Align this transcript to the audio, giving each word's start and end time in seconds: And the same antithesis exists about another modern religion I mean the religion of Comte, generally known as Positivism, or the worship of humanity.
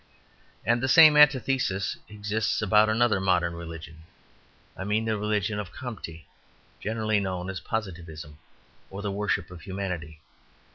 And 0.65 0.81
the 0.81 0.87
same 0.87 1.15
antithesis 1.15 1.95
exists 2.09 2.59
about 2.59 2.89
another 2.89 3.19
modern 3.19 3.53
religion 3.53 4.01
I 4.75 4.83
mean 4.83 5.05
the 5.05 5.15
religion 5.15 5.59
of 5.59 5.71
Comte, 5.71 6.25
generally 6.79 7.19
known 7.19 7.51
as 7.51 7.59
Positivism, 7.59 8.39
or 8.89 9.03
the 9.03 9.11
worship 9.11 9.51
of 9.51 9.61
humanity. 9.61 10.19